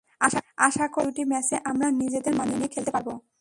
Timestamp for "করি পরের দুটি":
0.87-1.23